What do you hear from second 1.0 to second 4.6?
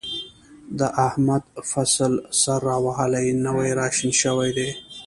احمد فصل سر را وهلی، نوی را شین شوی